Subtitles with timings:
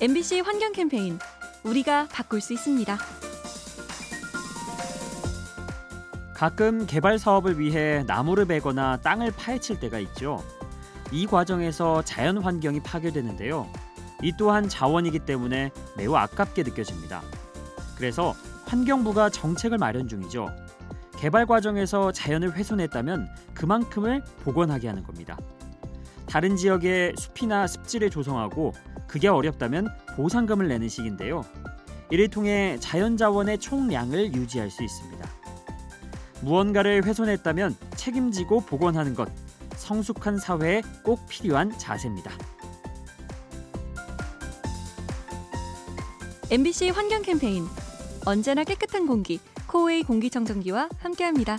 [0.00, 1.18] MBC 환경 캠페인
[1.64, 2.96] 우리가 바꿀 수 있습니다.
[6.34, 10.44] 가끔 개발 사업을 위해 나무를 베거나 땅을 파헤칠 때가 있죠.
[11.10, 13.68] 이 과정에서 자연 환경이 파괴되는데요.
[14.22, 17.20] 이 또한 자원이기 때문에 매우 아깝게 느껴집니다.
[17.96, 18.36] 그래서
[18.66, 20.48] 환경부가 정책을 마련 중이죠.
[21.16, 25.36] 개발 과정에서 자연을 훼손했다면 그만큼을 복원하게 하는 겁니다.
[26.28, 28.74] 다른 지역에 숲이나 습지를 조성하고
[29.08, 31.44] 그게 어렵다면 보상금을 내는 식인데요.
[32.10, 35.28] 이를 통해 자연자원의 총량을 유지할 수 있습니다.
[36.42, 39.28] 무언가를 훼손했다면 책임지고 복원하는 것,
[39.76, 42.30] 성숙한 사회에 꼭 필요한 자세입니다.
[46.50, 47.66] MBC 환경 캠페인
[48.24, 51.58] 언제나 깨끗한 공기 코웨이 공기청정기와 함께합니다.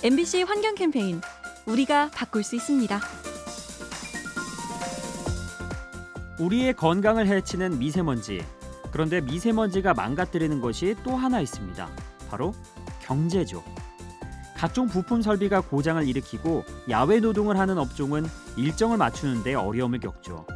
[0.00, 1.20] MBC 환경 캠페인
[1.66, 3.00] 우리가 바꿀 수 있습니다.
[6.38, 8.44] 우리의 건강을 해치는 미세먼지.
[8.92, 11.88] 그런데 미세먼지가 망가뜨리는 것이 또 하나 있습니다.
[12.30, 12.54] 바로
[13.02, 13.64] 경제죠.
[14.56, 18.24] 각종 부품 설비가 고장을 일으키고 야외 노동을 하는 업종은
[18.56, 20.46] 일정을 맞추는데 어려움을 겪죠.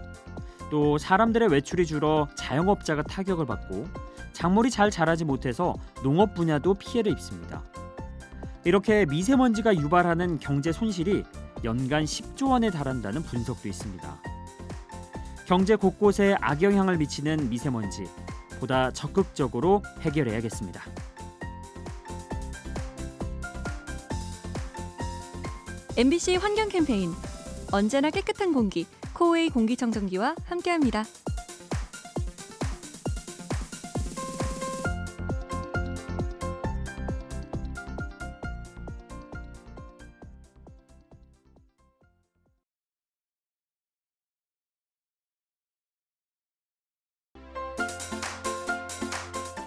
[0.71, 3.89] 또 사람들의 외출이 줄어 자영업자가 타격을 받고
[4.33, 7.61] 작물이 잘 자라지 못해서 농업 분야도 피해를 입습니다.
[8.65, 11.25] 이렇게 미세먼지가 유발하는 경제 손실이
[11.65, 14.23] 연간 10조 원에 달한다는 분석도 있습니다.
[15.47, 18.07] 경제 곳곳에 악영향을 미치는 미세먼지
[18.61, 20.81] 보다 적극적으로 해결해야겠습니다.
[26.37, 27.11] 환경 캠페인
[27.73, 31.05] 언제나 깨끗한 공기 코웨이 공기청정기와 함께합니다.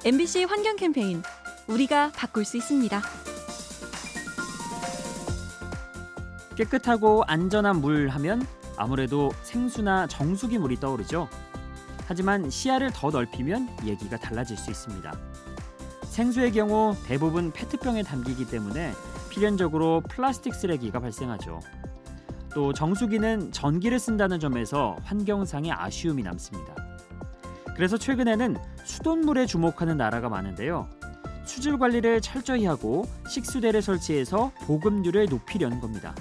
[0.06, 1.24] MBC 환경 캠페인
[1.66, 3.02] 우리가 바꿀 수 있습니다.
[6.56, 8.46] 깨끗하고 안전한 물 하면
[8.78, 11.28] 아무래도 생수나 정수기 물이 떠오르죠.
[12.06, 15.12] 하지만 시야를 더 넓히면 얘기가 달라질 수 있습니다.
[16.04, 18.94] 생수의 경우 대부분 페트병에 담기기 때문에
[19.32, 21.62] 필연적으로 플라스틱 쓰레기가 발생하죠.
[22.54, 26.95] 또 정수기는 전기를 쓴다는 점에서 환경상의 아쉬움이 남습니다.
[27.76, 30.90] 그래서 최근에는 수돗물에 주목하는 나라가 많은데요.
[31.46, 36.16] 수질 관리를 철저히 하고 식수대를 설치해서 보급률을 높이려는 겁니다.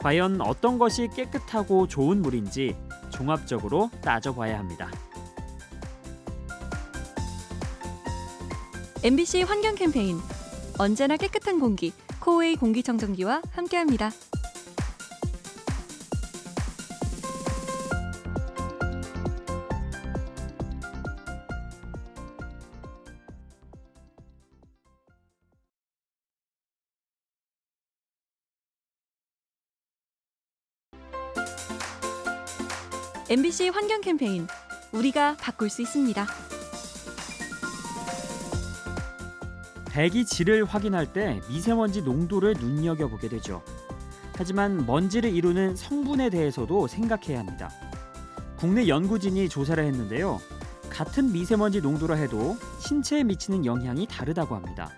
[0.00, 2.76] 과연 어떤 것이 깨끗하고 좋은 물인지
[3.10, 4.90] 종합적으로 따져봐야 합니다.
[9.02, 10.18] MBC 환경 캠페인
[10.78, 14.10] 언제나 깨끗한 공기 코웨이 공기청정기와 함께합니다.
[33.34, 34.46] MBC 환경 캠페인
[34.92, 36.24] 우리가 바꿀 수 있습니다.
[39.86, 43.60] 대기 질을 확인할 때 미세먼지 농도를 눈여겨 보게 되죠.
[44.36, 47.72] 하지만 먼지를 이루는 성분에 대해서도 생각해야 합니다.
[48.56, 50.40] 국내 연구진이 조사를 했는데요.
[50.88, 54.92] 같은 미세먼지 농도라 해도 신체에 미치는 영향이 다르다고 합니다.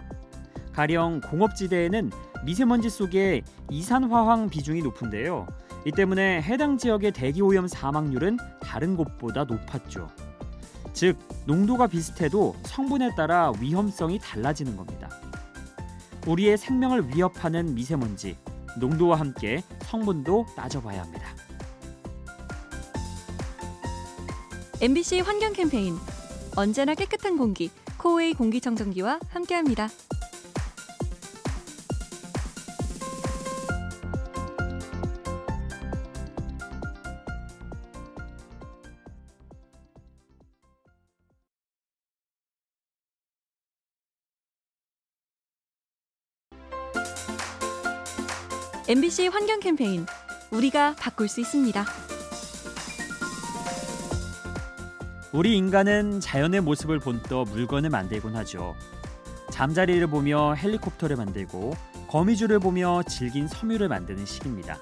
[0.74, 2.10] 가령 공업지대에는
[2.46, 5.48] 미세먼지 속에 이산화황 비중이 높은데요.
[5.84, 10.08] 이 때문에 해당 지역의 대기 오염 사망률은 다른 곳보다 높았죠.
[10.92, 15.10] 즉, 농도가 비슷해도 성분에 따라 위험성이 달라지는 겁니다.
[16.24, 18.36] 우리의 생명을 위협하는 미세먼지,
[18.78, 21.26] 농도와 함께 성분도 따져봐야 합니다.
[24.80, 25.96] MBC 환경 캠페인
[26.54, 29.88] 언제나 깨끗한 공기 코웨이 공기청정기와 함께합니다.
[48.88, 50.06] MBC 환경 캠페인
[50.52, 51.84] 우리가 바꿀 수 있습니다.
[55.32, 58.76] 우리 인간은 자연의 모습을 본떠 물건을 만들곤 하죠.
[59.50, 61.74] 잠자리를 보며 헬리콥터를 만들고
[62.06, 64.78] 거미줄을 보며 질긴 섬유를 만드는 식입니다.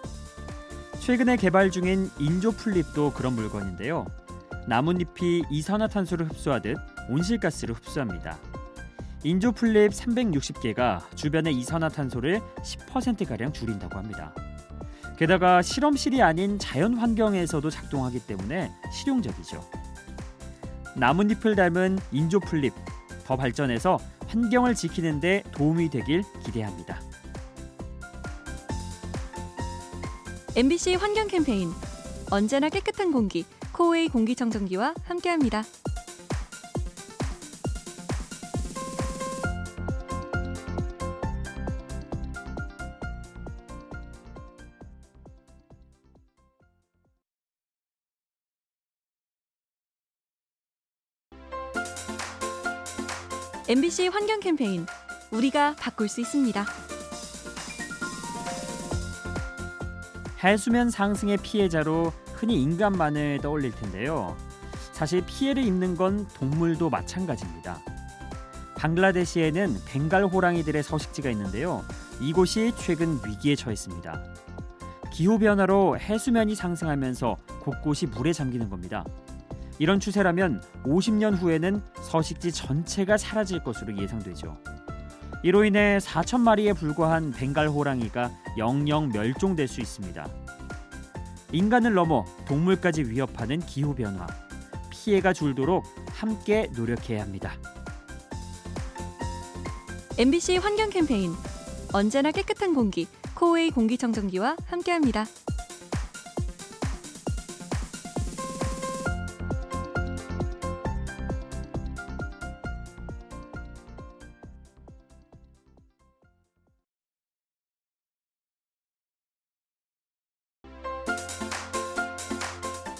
[1.01, 4.05] 최근에 개발 중인 인조풀립도 그런 물건인데요.
[4.67, 6.77] 나뭇잎이 이산화탄소를 흡수하듯
[7.09, 8.39] 온실가스를 흡수합니다.
[9.25, 14.35] 인조 풀잎 360개가 주변의 이산화탄소를 10%가량 줄인다고 합니다.
[15.17, 19.65] 게다가 실험실이 아닌 자연 환경에서도 작동하기 때문에 실용적이죠.
[20.97, 22.75] 나뭇잎을 닮은 인조 풀잎
[23.25, 27.01] 더 발전해서 환경을 지키는 데 도움이 되길 기대합니다.
[30.55, 31.71] MBC 환경 캠페인
[32.31, 35.63] 언제나 깨끗한 공기 코웨이 공기청정기와 함께합니다.
[53.67, 54.85] MBC 환경 캠페인
[55.31, 56.67] 우리가 바꿀 수 있습니다.
[60.43, 64.37] 해수면 상승의 피해자로 흔히 인간만을 떠올릴 텐데요.
[64.93, 67.81] 사실 피해를 입는 건 동물도 마찬가지입니다.
[68.77, 71.83] 방글라데시에는 벵갈 호랑이들의 서식지가 있는데요.
[72.21, 74.23] 이곳이 최근 위기에 처했습니다.
[75.11, 79.07] 기후 변화로 해수면이 상승하면서 곳곳이 물에 잠기는 겁니다.
[79.79, 84.57] 이런 추세라면 50년 후에는 서식지 전체가 사라질 것으로 예상되죠.
[85.43, 90.27] 이로 인해 4천 마리에 불과한 벵갈 호랑이가 영영 멸종될 수 있습니다.
[91.53, 94.27] 인간을 넘어 동물까지 위협하는 기후 변화,
[94.91, 97.53] 피해가 줄도록 함께 노력해야 합니다.
[100.17, 101.33] MBC 환경 캠페인
[101.93, 105.27] 언제나 깨끗한 공기 코웨이 공기청정기와 함께합니다.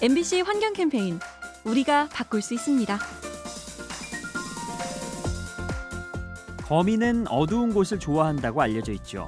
[0.05, 1.19] MBC 환경 캠페인
[1.63, 2.99] 우리가 바꿀 수 있습니다.
[6.65, 9.25] 거미는 어두운 곳을 좋아한다고 알려져 있죠.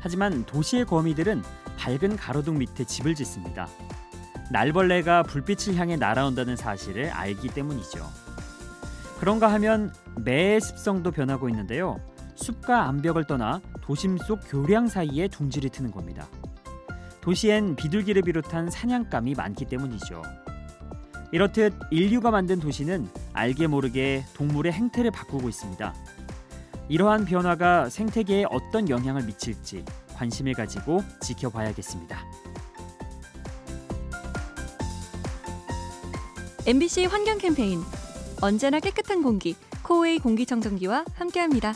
[0.00, 1.42] 하지만 도시의 거미들은
[1.78, 3.66] 밝은 가로등 밑에 집을 짓습니다.
[4.52, 8.06] 날벌레가 불빛을 향해 날아온다는 사실을 알기 때문이죠.
[9.20, 11.98] 그런가 하면 매의 습성도 변하고 있는데요.
[12.34, 16.28] 숲과 암벽을 떠나 도심 속 교량 사이에 둥지를 트는 겁니다.
[17.20, 20.22] 도시엔 비둘기를 비롯한 사냥감이 많기 때문이죠.
[21.32, 25.94] 이렇듯 인류가 만든 도시는 알게 모르게 동물의 행태를 바꾸고 있습니다.
[26.88, 29.84] 이러한 변화가 생태계에 어떤 영향을 미칠지
[30.14, 32.18] 관심을 가지고 지켜봐야겠습니다.
[36.66, 37.80] MBC 환경 캠페인
[38.42, 41.74] 언제나 깨끗한 공기 코웨이 공기청정기와 함께합니다.